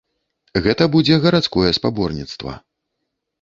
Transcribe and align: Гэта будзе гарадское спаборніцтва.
Гэта 0.67 0.87
будзе 0.95 1.17
гарадское 1.25 1.69
спаборніцтва. 1.79 2.57